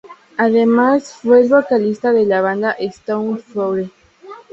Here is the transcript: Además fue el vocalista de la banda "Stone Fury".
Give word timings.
Además 0.37 1.13
fue 1.13 1.41
el 1.41 1.49
vocalista 1.49 2.11
de 2.11 2.25
la 2.25 2.41
banda 2.41 2.71
"Stone 2.71 3.37
Fury". 3.37 3.91